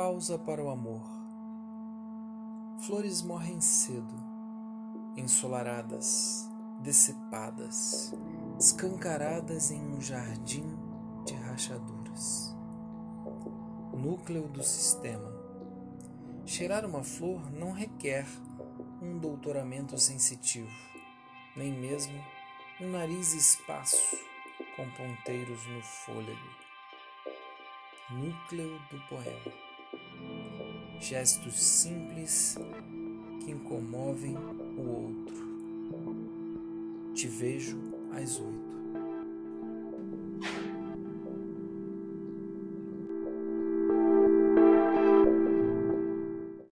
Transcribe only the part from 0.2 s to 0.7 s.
para o